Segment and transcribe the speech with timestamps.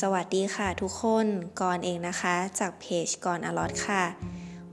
[0.00, 1.26] สวัสดีค่ะทุกคน
[1.60, 4.04] ก่อนเองนะคะ จากเพจก่อนอลอตค่ะ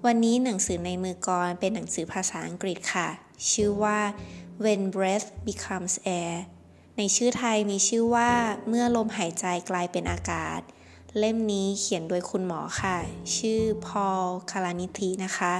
[0.06, 3.10] วันนี้หนังสือในมือกรเป็นหนังสือภาษาอังกฤษค่ะ
[3.52, 4.00] ชื่อว่า
[4.64, 6.34] When Breath Becomes Air
[6.98, 8.32] ในชื่อไทยมีชื่อว่า
[8.68, 10.60] เมื่อลมหายใจกลายเป็นอากาศ
[11.18, 12.98] เล่มนี้เขียนโดยคุณหมอค่ะ
[13.38, 15.54] ชื่อพอลคารานิธินะคะ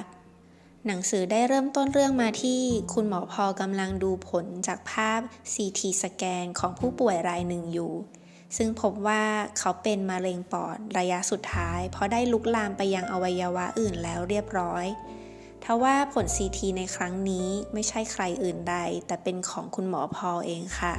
[0.86, 2.62] หนังสือได้เริ่มต้นเรื่องมาที่
[2.94, 5.20] คุณหมอพอกำลังดูผลจากภาพ
[5.54, 7.94] CT สแกนของผู้ป่วยรายหนึ่งอยู่
[8.58, 9.24] ซึ่งพบว่า
[9.60, 14.86] เขาเป็นมะเร็งปอดระยะสุดท้าย เพราะได้ลุกลามไปยังอวัยวะอื่นแล้วเรียบร้อย
[15.64, 20.96] ทว่าผล CT ในครั้งนี้ไม่ใช่ใครอื่นใด แต่เป็นของคุณหมอพอเองค่ะ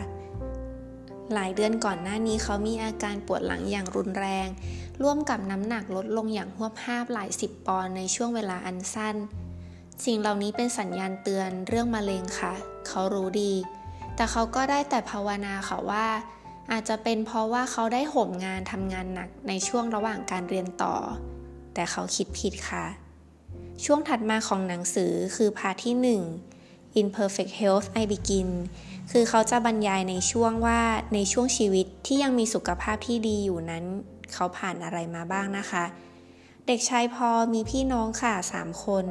[1.33, 4.49] หลายเดือนก่อนหน้านี้เขามีอาการปวดหลังอย่างรุนแรง
[5.03, 9.17] ร่วมกับน้ำหนักลดลงอย่างหวบภาพหลายสิบปอนด์ในช่วงเวลาอันสั้น
[10.05, 12.55] สิ่งเหล่านี้เป็นสัญญาณเตือนเรื่องมะเร็งค่ะ
[12.89, 13.53] เขารู้ดี
[14.17, 16.07] แต่เขาก็ได้แต่ภาวนาค่ะว่า
[16.73, 20.95] อาจจะเป็นเพราะว่าเขาได้ห่มงานทำงานหนักในช่วงระหว่างการเรียนต่อ
[21.75, 22.87] แต่เขาคิดผิดค่ะ
[23.85, 26.19] ช่วงถัดมาของหนังสือคือพาทที่
[26.57, 28.51] 1 Imperfect Health I Begin
[29.13, 30.81] คือเขาจะบรรยายในช่วงว่า
[31.15, 33.85] ในช่วงชีวิตที่ยังมีสุขภาพที่ดีอยู่นั้น
[34.33, 35.85] เขาผ่านอะไรมาบ้างนะคะ
[36.67, 39.07] เด็กชายพอมีพี่น้องค่ะ 3 คน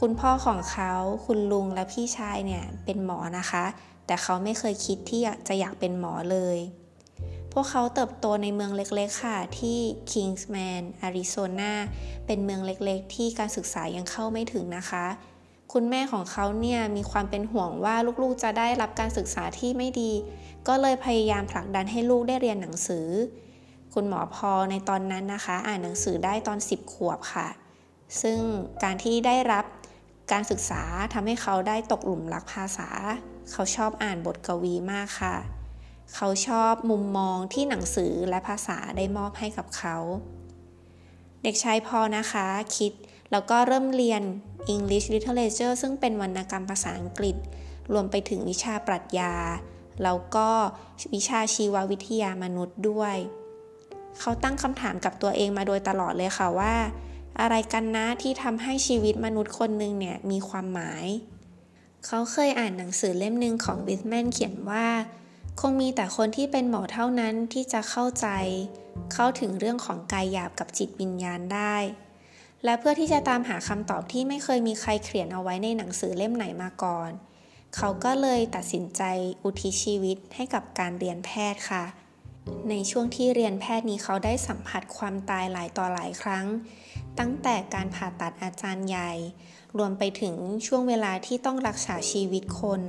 [0.00, 0.92] คุณพ่อของเขา
[1.26, 3.64] คุณลุงและพี่ชายเนี่ยเป็นหมอนะคะ
[4.06, 6.58] แต่เขาไม่เคยคิดที่จะอยากเป็นหมอเลย
[7.52, 9.78] พวกเขาเติบโตในเมืองเล็กๆค่ะที่
[10.10, 11.72] Kingsman อาริโซนา
[12.26, 15.06] เป็นเมืองเล็กๆ ที่การศึกษายังเข้าไม่ถึงนะคะ
[15.72, 20.12] คุณแม่ของเขาเนี่ยมีความเป็นห่วงว่าลูกๆจะได้รับการศึกษาที่ไม่ดี
[20.68, 23.08] ก็เลยพยายามผลักดันให้ลูกได้เรียนหนังสือ
[23.94, 27.48] คุณหมอพอในตอนนั้นนะคะ อ่านหนังสือได้ตอน 10 ขวบค่ะ
[28.22, 28.38] ซึ่ง
[28.82, 29.64] การที่ได้รับ
[30.32, 32.88] การศึกษาทำให้เขาได้ตกหลุมรักภาษา
[33.50, 35.36] เขาชอบอ่านบทกวีมากค่ะ
[36.14, 39.96] เขาชอบมุมมองที่หนังสือและภาษาได้มอบให้กับเขา
[41.42, 42.92] เด็กชายพอนะคะ คิด
[43.30, 44.22] แล้วก็เริ่มเรียน
[44.74, 47.36] English Literature ซึ่งเป็นวรรณกรรมภาษาอังกฤษ
[47.92, 49.34] รวมไปถึงวิชาปรัชญา
[50.02, 50.48] แล้วก็
[51.14, 53.16] วิชาชีววิทยามนุษย์ด้วย
[54.20, 56.74] เขาตั้งคำถามกับตัวเองมาโดยตลอดเลยค่ะว่า
[57.40, 61.04] อะไรกันนะที่ทำให้ชีวิตมนุษย์คนหนึ่งเนี่ยมีความหมาย
[62.06, 64.86] เขาเคยอ่านหนังสือเล่มหนึ่งของวิทแมนเขียนว่า
[65.60, 68.28] คงมีแต่คนที่เป็นหมอเท่านั้นที่จะเข้าใจ
[69.12, 71.76] เข้าถึงเรื่องของกายหยาบกับจิตวิญญาณได้
[72.64, 77.10] และเพื่อที่จะตามหาคำตอบที่ไม่เคยมีใครเขียนเอาไว้ในหนังสือเล่มไหนมาก่อน
[77.76, 79.02] เขาก็เลยตัดสินใจ
[79.44, 81.84] อุทิศชีวิตให้กับการเรียนแพทย์ค่ะ
[82.70, 86.46] ในช่วงที่เรียนแพทย์นี้เขาได้สัมผัสความตายหลายต่อหลายครั้ง
[87.18, 89.12] ตั้งแต่การผ่าตัดอาจารย์ใหญ่
[89.78, 90.34] รวมไปถึง
[90.66, 92.82] ช่วงเวลาที่ต้องรักษาชีวิตคน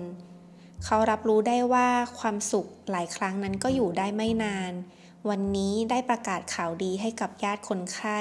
[0.85, 1.89] เขารับรู้ได้ว่า
[2.19, 4.73] ความสุขหลายครั้งนั้นก็อยู่ได้ไม่นาน
[5.29, 8.19] วันนี้ได้ประกาศข่าวดีให้กับญาติคนไข้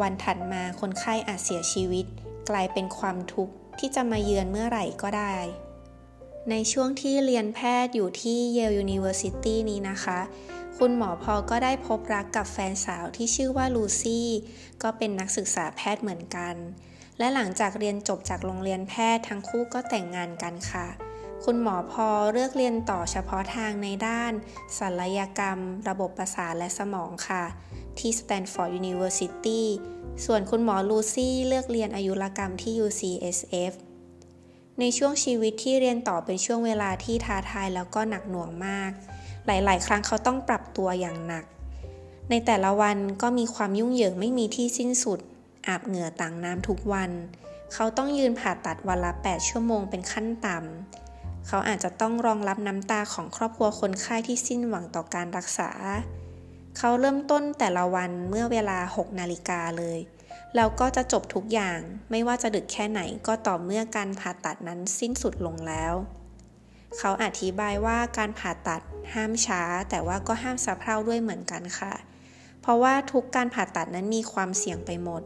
[0.00, 2.06] วันถัดมาคนไข้อาจเสียชีวิต
[2.50, 5.36] กลายเป็นความทุกข์ที่จะมาเยือนเมื่อไหร่ก็ได้
[6.50, 10.20] ในช่วงที่เรียนแพทย์อยู่ที่ Yale University นี้นะคะ
[10.78, 14.28] คุณหมอพอก็ได้พบรักกับแฟนสาวที่ชื่อว่าลูซี่
[14.82, 16.54] ก็เป็นนักศึกษาแพทย์เหมือนกัน
[17.18, 20.86] และหลังจากเรียนจบจากโรงเรียนแพทย์ทั้งคู่ก็แต่งงานกันค่ะ
[21.44, 24.32] คุณหมอพอเลือกเรียนต่อเฉพาะทางในด้าน
[24.78, 25.58] ศัลยกรรม
[25.88, 27.44] ระบบประสาทและสมองค่ะ
[27.98, 29.62] ที่ Stanford University
[30.24, 33.72] ส่วนคุณหมอลูซี่เลือกเรียนอายุรกรรมที่ UCSF
[34.80, 38.90] ในช่วงชีวิตที่เรียนต่อเป็นช่วงเวลาที่ท้าทายแล้วก็หนักหน่วงมาก
[39.46, 41.44] หลาย ๆ ครั้งเขาต้องปรับตัวอย่างหนัก
[42.30, 45.20] ในแต่ละวันก็มีความยุ่งเหยิงไม่มีที่สิ้นสุด
[45.68, 47.10] อาบเหงื่อต่างน้ำทุกวัน
[47.72, 55.70] เขาต้องยืนผ่าตัดวันละ 8 ชั่วโมงเป็นขั้นต่ำ เขาอาจจะต้องรองรับน้ำตาของครอบครัวคนไข้ที่สิ้นหวังต่อการรักษา
[56.78, 59.98] เขาเริ่มต้นแต่ละวันเมื่อเวลา 6 นาฬิกาเลย
[60.56, 61.80] แล้วก็จะจบทุกอย่าง
[62.10, 65.94] ไม่ว่าจะดึกแค่ไหนก็ต่อเมื่อการผ่าตัดนั้นสิ้นสุดลงแล้ว
[66.98, 68.82] เขาอธิบายว่าการผ่าตัด
[69.14, 71.94] ห้ามช้า แต่ว่าก็ห้ามสะเพร่าด้วยเหมือนกันค่ะ
[72.60, 75.22] เพราะว่าทุกการผ่าตัดนั้นมีความเสี่ยงไปหมด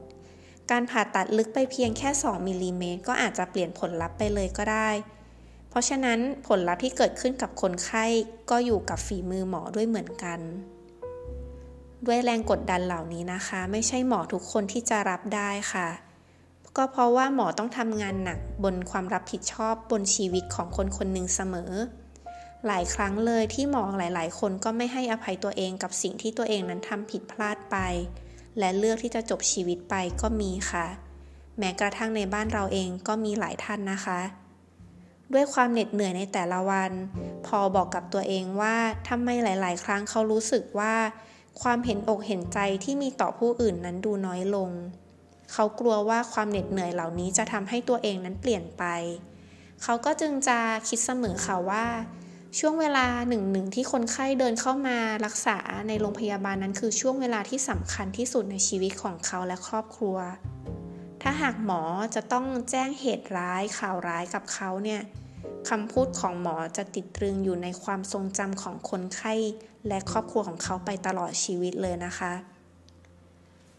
[0.72, 4.90] การผ่าตัดลึกไปเพียงแค่ 2 มิลลิเมตรก็อาจจะเปลี่ยนผลลัพธ์ไปเลยก็ได้
[5.70, 8.04] เพราะฉะนั้นผลลัพธ์ที่เกิดขึ้นกับคนไข้
[8.50, 10.40] ก็อยู่กับฝีมือหมอด้วยเหมือนกัน
[12.06, 15.88] ด้วยแรงกดดันเหล่านี้นะคะ ไม่ใช่หมอทุกคนที่จะรับได้ค่ะ
[16.76, 21.72] ก็เพราะว่าหมอต้องทำงานหนักบนความรับผิดชอบบนชีวิตของคนคนหนึ่งเสมอ
[22.66, 27.76] หลายครั้งเลยที่หมอหลาย ๆ คนก็ไม่ให้อภัยตัวเองกับสิ่งที่ตัวเองนั้นทำผิดพลาดไป
[28.58, 30.87] และเลือกที่จะจบชีวิตไปก็มีค่ะ
[31.58, 34.20] แม้กระทั่งในบ้านเราเองก็มีหลายท่านนะคะ
[35.32, 36.93] ด้วยความเหน็ดเหนื่อยในแต่ละวัน
[37.46, 38.76] พอบอกกับตัวเองว่า
[39.08, 40.94] ทำไมหลาย ๆ ครั้งเขารู้สึกว่า
[41.62, 44.70] ความเห็นอกเห็นใจที่มีต่อผู้อื่นนั้นดูน้อยลง
[45.52, 48.84] เขากลัวว่าความเหน็ดเหนื่อยเหล่านี้จะทำให้ตัวเองนั้นเปลี่ยนไป
[49.82, 50.58] เขาก็จึงจะ
[50.88, 51.84] คิดเสมอค่ะว่า
[52.58, 55.58] ช่วงเวลาหนึ่งหนึ่งที่คนไข้เดินเข้ามารักษา
[55.88, 60.16] ในโรงพยาบาลนั้น คือช่วงเวลาที่สำคัญที่สุดในชีวิตของเขาและครอบครัว
[61.22, 61.82] ถ้าหากหมอ
[62.14, 65.00] จะต้องแจ้งเหตุร้ายข่าวร้ายกับเขาเนี่ย
[65.69, 69.34] คำพูดของหมอจะติดตรึงอยู่ในความทรงจำของคนไข้
[69.88, 72.32] และครอบครัวของเขาไปตลอดชีวิตเลยนะคะ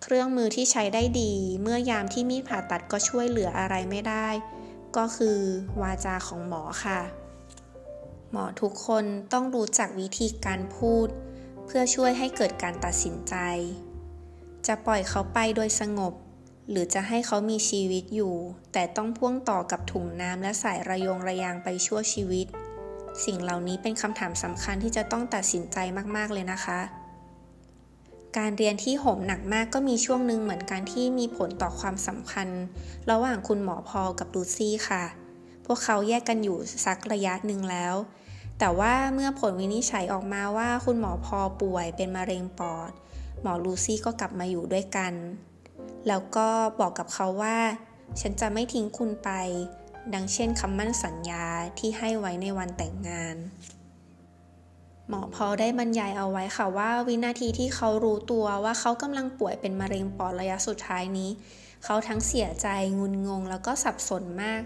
[0.03, 4.27] เครื่องมือที่ใช้ได้ดี เมื่อยามที่มีผ่าตัดก็ช่วยเหลืออะไรไม่ได้
[4.97, 5.39] ก็คือ
[5.81, 7.22] วาจาของหมอค่ะ
[8.35, 11.07] หมอทุกคนต้องรู้จักวิธีการพูด
[11.65, 13.35] เพื่อช่วยให้เกิดการตัดสินใจ
[14.67, 16.13] จะปล่อยเขาไปโดยสงบ
[16.69, 18.35] หรือจะให้เขามีชีวิตอยู่
[18.73, 22.47] แต่ต้องพ่วงต่อกับถุงน้ำและสายระยงระยางไปชั่วชีวิต
[23.25, 25.77] สิ่งเหล่านี้เป็นคำถามสำคัญที่จะต้องตัดสินใจ
[26.15, 26.79] มากๆเลยนะคะ
[28.37, 32.63] การเรียนที่โหมหนักมากก็มีช่วงหนึ่งเหมือนกันที่มีผลต่อความสัมพันธ์
[33.11, 35.03] ระหว่างคุณหมอพอกับลูซี่ค่ะ
[35.65, 37.95] พวกเขาแยกกันอยู่สักระยะหนึ่งแล้ว
[38.59, 42.91] แต่ว่าเมื่อผลวินิจฉัยออกมาว่าคุณหมอพอป่วยเป็นมะเร็งปอด
[43.41, 45.13] หมอลูซี่ก็กลับมาอยู่ด้วยกัน
[46.07, 46.47] แล้วก็
[46.79, 47.57] บอกกับเขาว่า
[48.21, 49.29] ฉันจะไม่ทิ้งคุณไป
[50.13, 51.45] ดังเช่นคำมั่นสัญญา
[51.79, 53.35] ที่ให้ไว้ในวันแต่งงาน
[55.09, 61.29] หมอพอได้บรรยายเอาไว้ค่ะว่าวินาทีที่เขารู้ตัวว่าเขากำลังป่วยเป็นมะเร็งปอดระยะสุดท้ายนี้
[61.83, 62.67] เขาทั้งเสียใจ
[62.99, 64.61] งุนงงแล้วก็สับสนมาก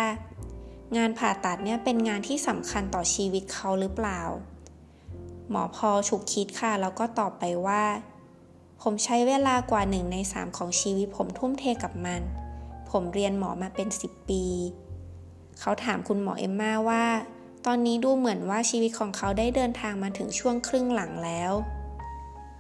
[0.98, 4.22] งานผ่าตัดเนี่ยเป็นงานที่สำคัญต่อชีวิตเขาหรือเปล่า
[5.50, 7.84] หมอพอฉุกคิดค่ะ แล้วก็ตอบไปว่า
[8.82, 12.22] ผมใช้เวลากว่าหนึ่งในสามของชีวิตผมทุ่มเทกับมัน
[12.92, 14.44] ผมเรียนหมอมาเป็นสิบปี
[15.60, 17.06] เขาถามคุณหมอเอมมาว่า
[17.66, 21.54] ตอนนี้ดูเหมือนว่าชีวิตของเขาได้เดินทางมาถึงช่วงครึ่งหลังแล้ว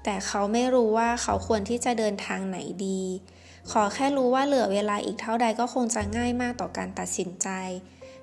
[0.10, 3.02] แต่เขาไม่รู้ว่าเขาควรที่จะเดินทางไหนดี
[3.72, 7.50] ขอแค่รู้ว่าเหลือเวลาอีกเท่าใดก็คงจะง่ายมากต่อการตัดสินใจ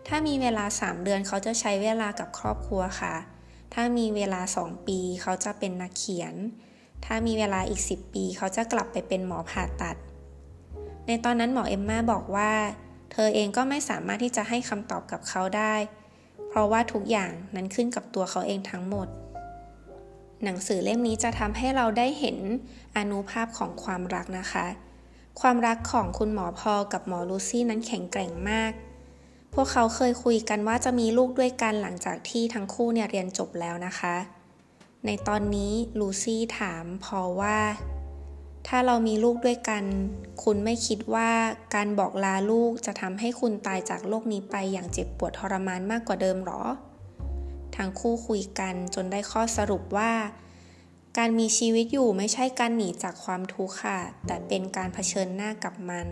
[0.06, 3.14] ถ้ามีเวลา 3 เดือนเขาจะใช้เวลากับครอบครัวค่ะ
[3.74, 6.34] ถ้ามีเวลา 2 ปีเขาจะเป็นนักเขียน
[7.04, 9.96] ถ้ามีเวลาอีก 10 ปีเขาจะกลับไปเป็นหมอผ่าตัด
[11.06, 12.52] ในตอนนั้นหมอเอมมาบอกว่า
[13.12, 15.74] เธอเองก็ไม่สามารถที่จะให้คำตอบกับเขาได้
[16.48, 19.08] เพราะว่าทุกอย่างนั้นขึ้นกับตัวเขาเองทั้งหมด
[20.44, 22.38] หนังสือเล่มนี้จะทำให้เราได้เห็น
[22.96, 24.66] อนุภาพของความรักนะคะ
[25.40, 28.72] ความรักของคุณหมอพอกับหมอลูซี่นั้นแข็งแกร่งมาก
[29.54, 34.16] พวกเขาเคยคุยกันว่าจะมีลูกด้วยกันหลังจากที่ทั้งคู่เนี่ยเรียนจบแล้วนะคะ
[35.06, 37.58] ในตอนนี้ลูซี่ถามพอว่า
[38.68, 39.84] ถ้าเรามีลูกด้วยกัน
[40.42, 41.30] คุณไม่คิดว่า
[41.74, 46.62] การบอกลาลูกจะทำให้คุณตายจากโลกนี้ไปอย่างเจ็บปวดทรมานมากกว่าเดิมหรอ
[47.76, 50.12] ทั้งคู่คุยกันจนได้ข้อสรุปว่า
[51.18, 56.06] การมีชีวิตอยู่ไม่ใช่การหนีจากความทุกข์ค่ะ แต่เป็นการเผชิญหน้ากับมัน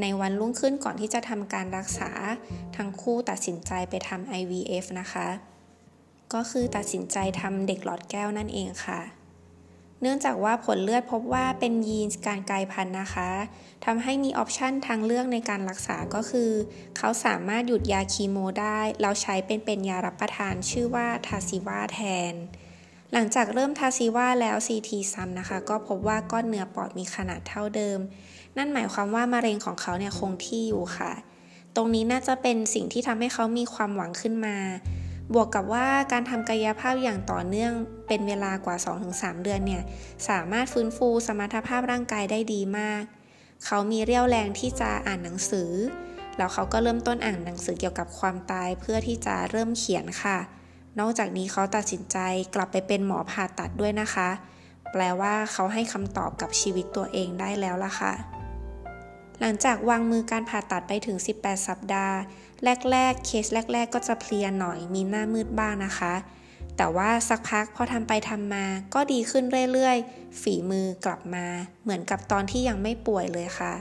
[0.00, 2.10] ในวันรุ่งขึ้นก่อนที่จะทำการรักษา
[2.76, 5.28] ทั้งคู่ตัดสินใจไปทำ IVF นะคะ
[6.32, 9.00] ก็คือตัดสินใจทำเด็กหลอดแก้วนั่นเองค่ะ
[10.00, 13.30] เนื่องจากว่าผลเลือดพบว่าเป็นยีนการกลายพันธุ์นะคะ
[13.84, 16.50] ทำให้มีออปชันทางเลือกในการรักษาก็คือ
[16.98, 22.00] เขาสามารถหยุดยาคีโมได้ เราใช้เป็นเป็นยารับประทานชื่อว่าทาซิวาแท
[22.32, 22.34] น
[23.12, 27.98] หลังจากเริ่มทาซิวาแล้ว CT ซ้ำนะคะ ก็พบว่าก้อนเนื้อปอดมีขนาดเท่าเดิม
[28.56, 31.12] นั่นหมายความว่ามะเร็งของเขาเนี่ยคงที่อยู่ค่ะ
[31.76, 34.56] ตรงนี้น่าจะเป็นสิ่งที่ทำให้เขามีความหวังขึ้นมา
[35.34, 37.72] บวกกับว่าการทำกายภาพอย่างต่อเนื่อง
[38.06, 38.76] เป็นเวลากว่า
[39.10, 39.82] 2-3 เดือนเนี่ย
[40.28, 43.02] สามารถฟื้นฟูสมรรถภาพร่างกายได้ดีมาก
[43.64, 45.70] เขามีเรี่ยวแรงที่จะอ่านหนังสือ
[46.36, 50.38] แล้วเขาก็เริ่มต้นอ่านหนังสือเกี่ยวกับความตายเพื่อที่จะเริ่มเขียนค่ะ
[50.98, 52.18] นอกจากนี้เขาตัดสินใจ
[52.54, 54.28] กลับไปเป็นหมอผ่าตัดด้วยนะคะ
[54.92, 58.12] แปลว่าเขาให้คำตอบกับชีวิตตัวเองได้แล้วล่ะค่ะ
[59.40, 62.16] หลังจากวางมือการผ่าตัดไปถึง 18 สัปดาห์
[62.64, 66.14] แรกๆ เคสแรก ๆ ก็จะเพลียหน่อยมีหน้ามืดบ้างนะคะ
[66.76, 71.46] แต่ว่าสักพักพอทำไปทำมาก็ดีขึ้นเรื่อยๆ ฝีมือกลับมา
[71.82, 73.74] เหมือนกับตอนที่ยังไม่ป่วยเลยค่ะ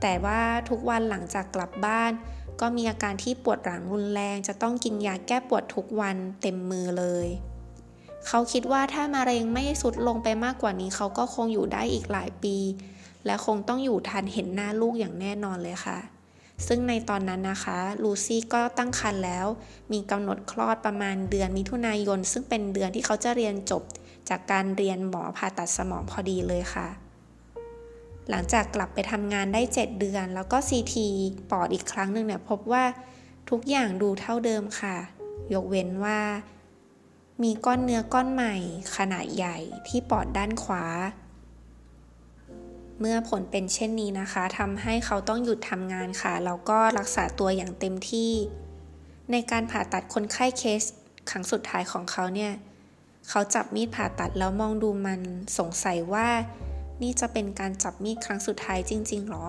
[0.00, 2.12] แต่ว่าทุกวันหลังจากกลับบ้าน
[2.60, 7.26] ก็มีอาการที่ปวดหลังรุนแรง จะต้องกินยาแก้ปวดทุกวันเต็มมือเลย
[8.28, 12.56] เขาคิดว่าถ้ามะเร็งไม่สุดลงไปมากกว่านี้เขาก็คงอยู่ได้อีกหลายปี
[13.26, 15.98] และคงต้องอยู่ทันเห็นหน้าลูกอย่างแน่นอนเลยค่ะ
[16.66, 19.46] ซึ่งในตอนนั้นนะคะลูซี่ก็ตั้งครรภ์แล้ว
[19.92, 23.82] มีกำหนดคลอดประมาณเดือนมิถุนายน ซึ่งเป็นเดือนที่เขาจะเรียนจบ
[24.28, 26.88] จากการเรียนหมอผ่าตัดสมองพอดีเลยค่ะ
[28.30, 31.08] หลังจากกลับไปทำงานได้ 7 เดือน แล้วก็ซีที
[31.50, 32.84] ปอดอีกครั้งหนึ่งเนี่ยพบว่า
[33.50, 34.96] ทุกอย่างดูเท่าเดิมค่ะ
[35.54, 36.20] ยกเว้นว่า
[37.42, 38.54] มีก้อนเนื้อก้อนใหม่
[38.96, 39.56] ขนาดใหญ่
[39.88, 40.84] ที่ปอดด้านขวา
[43.00, 48.32] เมื่อผลเป็นเช่นนี้นะคะทำให้เขาต้องหยุดทำงานค่ะแล้วก็รักษาตัวอย่างเต็มที่
[49.30, 50.82] ในการผ่าตัดคนไข้เคส
[51.30, 52.52] ครั้งสุดท้ายของเขาเนี่ย
[53.28, 55.20] เขาจับมีดผ่าตัดแล้วมองดูมัน
[55.58, 56.28] สงสัยว่า
[57.02, 59.48] นี่จะเป็นการจับมีดครั้งสุดท้ายจริง ๆหรอ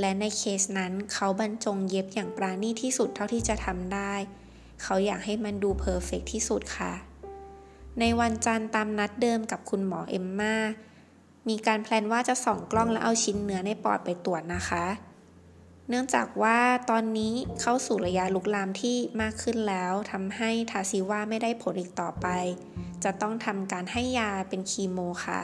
[0.00, 4.14] และในเคสนั้นเขาบรรจงเย็บอย่างประณีตที่สุดเท่าที่จะทำได้
[4.82, 6.92] เขาอยากให้มันดู perfect ที่สุดค่ะ
[8.00, 10.56] ในวันจันทร์ตามนัดเดิมกับคุณหมอเอมมา
[11.48, 14.84] มีการ plan ว่าจะส่องกล้องแล้วเอาชิ้นเนื้อในปอดไปตรวจนะคะ
[15.88, 16.58] เนื่องจากว่า
[16.90, 22.26] ตอนนี้เข้าสู่ระยะลุกลามที่มากขึ้นแล้วทำให้ทาซิว่าไม่ได้ผลอีกต่อไป
[23.04, 25.42] จะต้องทำการให้ยาเป็นคีโมค่ะ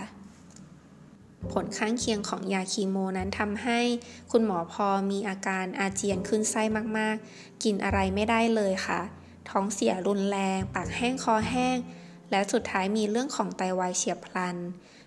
[1.53, 3.81] ผลข้างเคียงของยาคีโมนั้นทำให้
[4.31, 6.63] คุณหมอพอมีอาการอาเจียนขึ้นไส้
[6.99, 9.01] มากๆ กินอะไรไม่ได้เลยค่ะ
[9.51, 11.77] ท้องเสียรุนแรง ปากแห้งคอแห้ง
[12.33, 14.57] และสุดท้ายมีเรื่องของไตวายเฉียบพลัน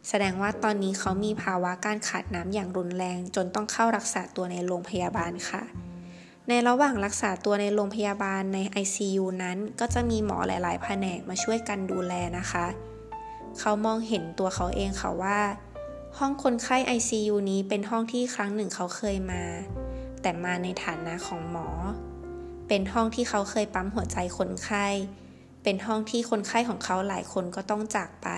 [0.07, 5.63] แสดงว่าตอนนี้เขามีภาวะการขาดน้ำอย่างรุนแรง จนต้องเข้ารักษาตัวในโรงพยาบาลค่ะ
[6.49, 12.65] ในระหว่างรักษาตัวในโรงพยาบาลใน ICU นั้น ก็จะมีหมอหลายๆ แผนกมาช่วยกันดูแลนะคะ
[13.59, 15.39] เขามองเห็นตัวเขาเองค่ะว่า
[16.17, 19.43] ห้องคนไข้ ICU นี้เป็นห้องที่ครั้งหนึ่งเขาเคยมา
[20.21, 21.67] แต่มาในฐานะของหมอ
[22.67, 24.87] เป็นห้องที่เขาเคยปั๊มหัวใจคนไข้
[25.65, 28.29] เป็นห้องที่คนไข้ของเขาหลายคนก็ต้องจากไป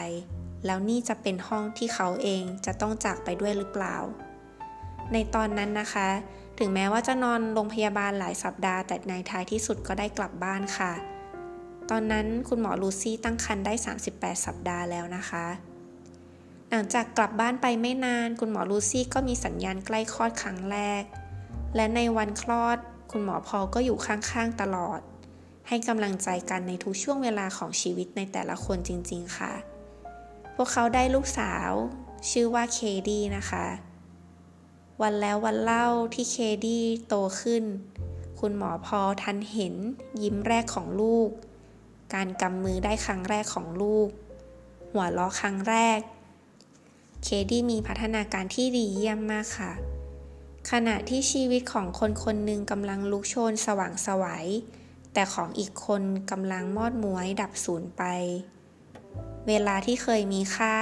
[0.66, 3.96] แล้วนี่จะเป็นห้องที่เขาเองจะต้องจากไปด้วยหรือเปล่า
[5.14, 6.10] ในตอนนั้นนะคะ
[6.60, 10.94] ถึงแม้ว่าจะนอนโรงพยาบาลหลายสัปดาห์ แต่ในท้ายที่สุดก็ได้กลับบ้านค่ะ
[11.90, 13.74] ตอนนั้นคุณหมอลูซี่ตั้งครรภ์ได้
[14.10, 15.46] 38 สัปดาห์แล้วนะคะ
[16.70, 21.04] หลังจากกลับบ้านไปไม่นาน คุณหมอลูซี่ก็มีสัญญาณใกล้คลอดครั้งแรก
[21.76, 22.78] และในวันคลอด
[23.12, 25.02] คุณหมอพอก็อยู่ข้างๆตลอด
[25.68, 29.54] ให้กำลังใจกันในทุกช่วงเวลาของชีวิตในแต่ละคนจริงๆค่ะ
[30.56, 31.72] พวกเขาได้ลูกสาว
[32.30, 33.66] ชื่อว่าเคดี้นะคะ
[35.02, 37.64] วันแล้ววันเล่าที่เคดี้โตขึ้น
[38.40, 39.76] คุณหมอพอทันเห็น
[40.22, 41.30] ยิ้มแรกของลูก
[42.14, 44.10] การกำมือได้ครั้งแรกของลูก
[44.92, 46.00] หัวล้อครั้งแรก
[47.24, 49.72] เคดี้มีพัฒนาการที่ดีเยี่ยมมากค่ะ
[50.72, 54.48] ขณะที่ชีวิตของคนคนหนึ่งกำลังลุกโชนสว่างสวยัย
[55.20, 58.04] แต่ของอีกคนกำลังมอดม้วยดับสูญไป
[59.48, 60.76] เวลาที่เคยมีค่า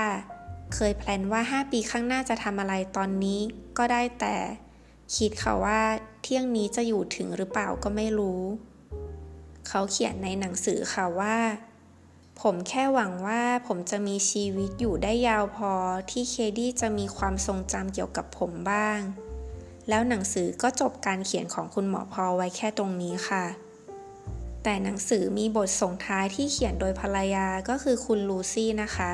[0.75, 3.39] เคยแพลนว่า 5 ปีข้างหน้าจะทำอะไรตอนนี้
[3.77, 4.35] ก็ได้แต่
[5.15, 5.81] คิดค่ะว่า
[6.21, 8.41] เที่ยงนี้จะอยู่ถึงหรือเปล่าก็ไม่รู้
[9.67, 11.37] เขาเขียนในหนังสือค่ะว่า
[12.41, 15.73] ผมแค่หวังว่าผมจะมีชีวิตอยู่ได้ยาวพอ
[16.11, 18.99] ที่เคดี้จะมีความทรงจำเกี่ยวกับผมบ้าง
[19.89, 23.45] แล้วหนังสือก็จบการเขียนของคุณหมอพอไว้แค่ตรงนี้ค่ะ
[24.67, 29.11] แต่หนังสือมีบทส่งท้ายที่เขียนโดยภรรยาก็คือคุณลูซี่นะคะ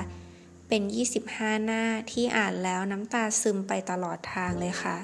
[0.68, 0.82] เป็น
[1.24, 4.98] 25 หน้าที่อ่านแล้วน้ำตาซึมไปตลอดทางเลยค่ะ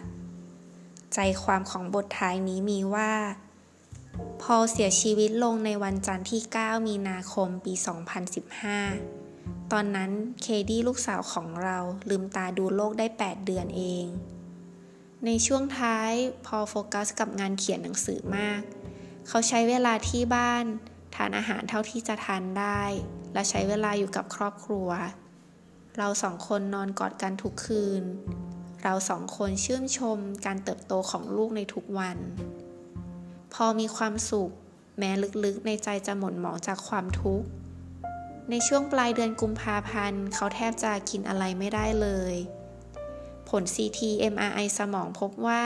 [1.13, 3.11] ใจความของบทท้ายนี้มีว่า
[4.41, 7.73] พอเสียชีวิตลงในวันจันทร์ที่ 9 มีนาคมปี
[8.91, 10.11] 2015 ตอนนั้น
[10.41, 11.77] เคดี้ลูกสาวของเรา
[12.09, 14.05] ลืมตาดูโลกได้ 8 เดือนเอง
[15.25, 16.11] ในช่วงท้าย
[16.45, 18.61] พอโฟกัสกับงานเขียนหนังสือมาก
[19.27, 20.65] เขาใช้เวลาที่บ้าน
[21.15, 22.81] ทานอาหารเท่าที่จะทานได้
[23.33, 24.89] และใช้เวลาอยู่กับครอบครัว
[25.97, 28.03] เราสองคนนอนกอดกันทุกคืน
[28.83, 32.17] เราสองคนชื่นชมการเติบโตของลูกในทุกวัน
[33.53, 34.51] พอมีความสุข
[34.97, 35.11] แม้
[35.43, 37.47] ลึกๆในใจจะหม่นหมองจากความทุกข์
[38.49, 42.33] ในช่วงปลายเดือนกุมภาพันธ์ เขาแทบจะกินอะไรไม่ได้เลย
[43.49, 43.99] ผล CT
[44.33, 45.61] MRI สมองพบว่า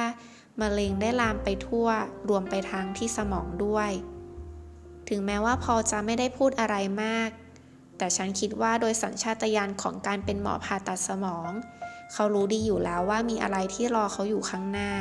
[0.62, 1.88] มะเร็งได้ลามไปทั่ว
[2.30, 3.92] รวมไปทางที่สมองด้วย
[5.10, 7.30] ถึงแม้ว่าพอจะไม่ได้พูดอะไรมาก
[7.98, 11.50] แต่ฉันคิดว่าโดยสัญชาตญาณของการเป็นหมอผ่าตัดสมอง
[12.14, 14.92] เขารู้ดีอยู่แล้วว่ามีอะไรที่รอเขาอยู่ข้างหน้า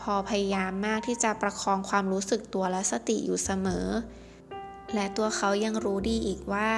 [0.00, 3.86] พอพยายามมากที่จะประคองความรู้สึกตัวและสติอยู่เสมอ
[4.94, 6.68] และตัวเขายังรู้ดีอีกว่า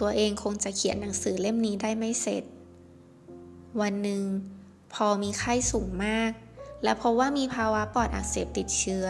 [0.00, 2.44] ตัวเองคงจะเขียนหนังสือเล่มนี้ได้ไม่เสร็จ
[3.80, 4.22] วันหนึ่ง
[4.94, 6.30] พอมีไข้สูงมาก
[6.84, 9.08] และเพราะว่ามีภาวะปอดอักเสบติดเชื้อ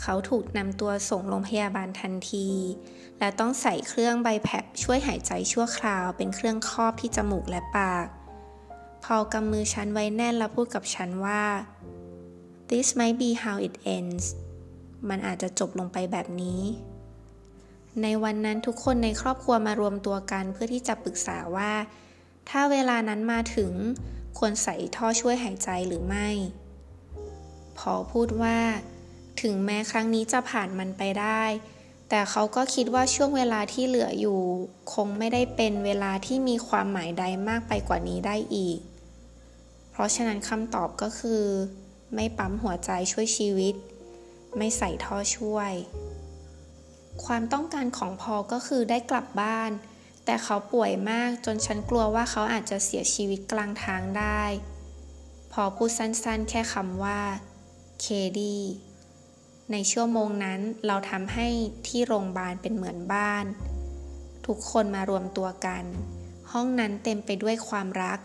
[0.00, 2.48] เขาถูกนำตัวส่งโรงพยาบาลทันที
[3.18, 8.06] และต้องใส่เครื่องใบแผบช่วยหายใจชั่วคราว เป็นเครื่องครอบที่จมูกและปาก
[9.04, 11.42] พอกำมือฉันไว้แน่นแล้วพูดกับฉันว่า
[12.70, 14.24] this might be how it ends
[15.08, 16.60] มันอาจจะจบลงไปแบบนี้
[18.02, 21.72] ในวันนั้นทุกคนในครอบครัวมารวมตัวกันเพื่อที่จะปรึกษาว่า
[22.48, 23.72] ถ้าเวลานั้นมาถึง
[24.38, 26.28] ควรใส่ท่อช่วยหายใจหรือไม่
[27.78, 28.58] พอพูดว่า
[29.42, 31.42] ถึงแม้ครั้งนี้จะผ่านมันไปได้
[32.08, 34.40] แต่เขาก็คิดว่าช่วงเวลาที่เหลืออยู่
[34.94, 38.78] คงไม่ได้เป็นเวลาที่มีความหมายใดมากไปกว่านี้ได้อีก
[39.90, 41.44] เพราะฉะนั้นคำตอบก็คือ
[42.14, 43.74] ไม่ปั๊มหัวใจช่วยชีวิต
[44.56, 45.72] ไม่ใส่ท่อช่วย
[47.24, 49.70] ความต้องการของพอก็คือได้กลับบ้าน
[50.30, 54.42] แต่เขาป่วยมากจนฉันกลัวว่าเขาอาจจะเสียชีวิตกลางทางได้
[55.52, 57.20] พอพูดสั้นๆ แค่คำว่า
[58.00, 58.06] เค
[58.38, 58.64] ดี้
[59.70, 61.48] ในชั่วโมงนั้นเราทำให้
[61.88, 63.44] ที่โรงพยาบาลเป็นเหมือนบ้าน
[64.46, 65.84] ทุกคนมารวมตัวกัน
[66.52, 68.18] ห้องนั้นเต็มไปด้วยความรัก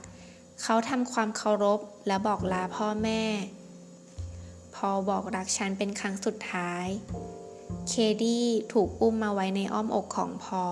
[0.63, 3.23] เขาทำความเคารพและบอกลาพ่อแม่
[4.75, 6.85] พอลบอกรักฉันเป็นครั้งสุดท้าย
[7.89, 10.65] เคดี้ถูกอุ้มมาไว้ในอ้อมอกของพอล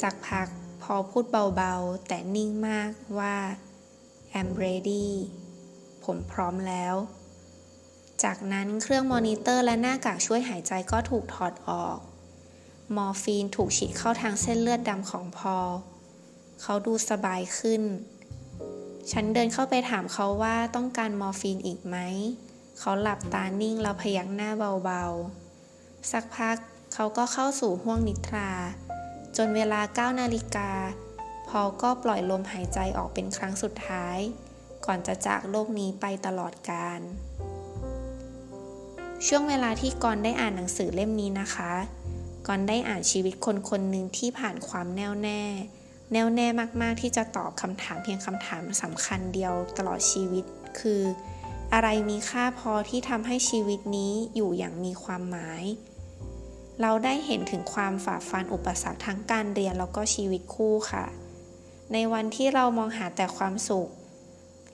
[0.00, 0.48] สักพัก
[0.82, 1.24] พอลพูด
[1.56, 3.36] เบาๆ แต่นิ่งมากว่า
[4.38, 5.08] I'm ready
[6.04, 6.94] ผมพร้อมแล้ว
[8.24, 11.98] จากนั้นเครื่องมอนิเตอร์และหน้ากากช่วยหายใจก็ถูกถอดออก
[12.96, 15.56] มอร์ฟีนถูกฉีดเข้าทางเส้นเลือดดำของพอล
[16.62, 17.82] เขาดูสบายขึ้น
[19.10, 21.96] ฉันเดินเข้าไปถามเขาว่าต้องการมอร์ฟีนอีกไหม
[22.78, 24.50] เขาหลับตานิ่งแล้วพยักหน้า
[24.84, 26.56] เบาๆ สักพัก
[26.94, 28.50] เขาก็เข้าสู่ห้วงนิทรา
[29.36, 30.70] จนเวลา 9 นาฬิกา
[31.48, 34.18] พอก็ปล่อยลมหายใจออกเป็นครั้งสุดท้าย
[34.86, 37.00] ก่อนจะจากโลกนี้ไปตลอดกาล
[39.26, 41.72] ช่วงเวลาที่กอนได้อ่านหนังสือเล่มนี้นะคะ
[42.46, 45.42] กอนได้อ่านชีวิตคนคนหนึ่งที่ผ่านความแน่วแน่
[46.12, 46.46] แน่วแน่
[46.82, 50.44] มากๆที่จะตอบคำถามเพียงคำถามสำคัญเดียวตลอดชีวิต
[50.78, 51.02] คือ
[51.72, 55.62] อะไรมีค่าพอที่ทำให้ชีวิตนี้อยู่อย่างมีความหมาย
[56.80, 61.04] เราได้เห็นถึงความฝ่าฟันอุปสรรคทั้งการเรียนแล้วก็ชีวิตคู่ค่ะ
[61.92, 63.88] ในวันที่เรามองหาแต่ความสุข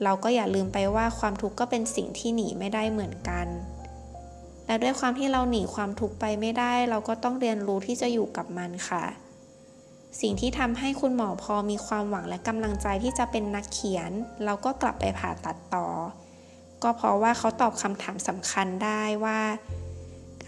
[0.04, 3.46] เราก็อย่าลืมไปว่าความทุกข์ก็เป็นสิ่งที่หนีไม่ได้เหมือนกัน
[4.66, 9.04] และด้วยความที่เราหนีความทุกข์ไปไม่ได้ เราก็ต้องเรียนรู้ที่จะอยู่กับมันค่ะ
[10.20, 14.10] สิ่งที่ทำให้คุณหมอพอมีความหวังและกำลังใจที่จะเป็นนักเขียน
[14.44, 15.86] เราก็กลับไปผ่าตัดต่อ
[16.82, 19.38] ก็เพราะว่าเขาตอบคำถามสำคัญได้ว่า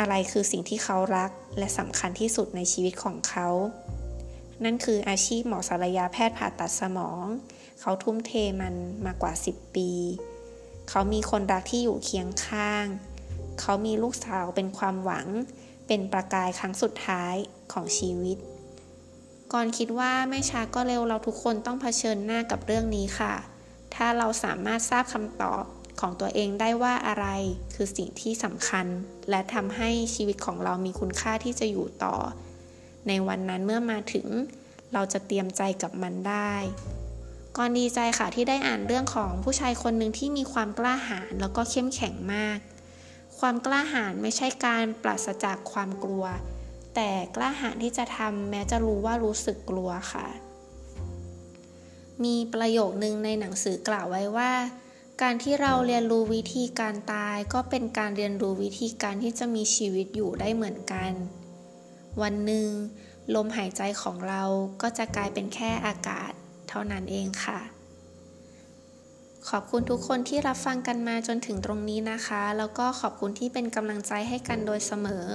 [0.03, 3.49] อะไรคือสิ่งที่เขารักและสำคัญที่สุดในชีวิตของเขา
[4.65, 7.25] นั่นคืออาชีพหมอศัลยาแพทย์ผ่าตัดสมอง
[7.81, 9.91] เขาทุ่มเทมันมากว่า 10 ปี
[10.89, 12.85] เขามีคนรักที่อยู่เคียงข้าง
[13.61, 15.27] เขามีลูกสาวเป็นความหวัง
[15.87, 17.35] เป็นประกายครั้งสุดท้าย
[17.73, 18.39] ของชีวิต
[19.53, 23.35] ก่อนคิดว่าไม่ช้าก็เร็วเราทุกคนต้องเผชิญหน้ากับเรื่องนี้ค่ะ
[23.95, 25.65] ถ้าเราสามารถทราบคำตอบ
[26.03, 27.27] ของตัวเองได้ว่าอะไร
[27.75, 28.87] คือสิ่งที่สำคัญ
[29.31, 32.17] และทำให้ชีวิตของเรามีคุณค่าที่จะอยู่ต่อ
[33.09, 34.27] ในวันนั้นเมื่อมาถึง
[34.93, 36.53] เราจะเตรียมใจกับมันได้
[37.57, 42.59] ก่อนดีใจค่ะที่ได้อ่านเรื่องของผู้ชายคนหนึ่งที่มีความกล้าหาญแล้วก็เข้มแข็งมาก
[43.39, 46.25] ความกล้าหาญไม่ใช่การปราศจากความกลัว
[46.95, 50.27] แต่กล้าหาญที่จะทำแม้จะรู้ว่ารู้สึกกลัวค่ะ
[52.25, 54.51] มีประโยคนึงในหนังสือกล่าวไว้ว่า
[55.21, 61.13] การที่เราเรียนรู้วิธีการตายก็เป็นการเรียนรู้วิธีการที่จะมีชีวิตอยู่ได้เหมือนกัน
[62.23, 62.69] วันหนึ่ง
[63.35, 64.43] ลมหายใจของเรา
[64.83, 66.33] ก็จะกลายเป็นแค่อากาศ
[66.69, 67.61] เท่านั้นเองค่ะ
[69.49, 75.27] ขอบคุณทุกคนที่รับฟังกันมาจนถึงตรงนี้นะคะ แล้วก็ขอบคุณที่เป็นกำลังใจให้กันโดยเสมอ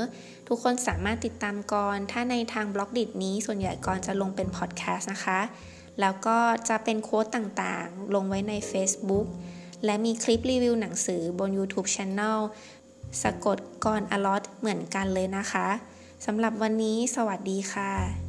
[0.48, 5.40] ทุกคนสามารถติดตามกรถ้าในทางบล็อกดิจนี้ส่วนใหญ่กรจะลงเป็นพอดแคสต์นะคะ
[6.02, 6.38] แล้วก็
[6.70, 9.28] จะเป็นโค้ดต่างๆ ลงไว้ใน Facebook
[9.86, 12.38] และมีคลิปรีวิวหนังสือบน YouTube Channel
[13.22, 15.68] สะกดกรอลอตเหมือนกันเลยนะคะ
[16.26, 18.27] สำหรับวันนี้สวัสดีค่ะ